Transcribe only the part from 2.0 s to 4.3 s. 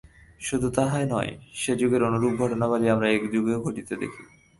অনুরূপ ঘটনাবলী আমরা এযুগেও ঘটিতে দেখি।